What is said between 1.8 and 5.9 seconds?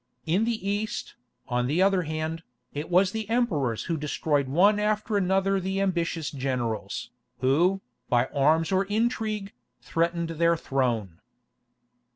other hand, it was the emperors who destroyed one after another the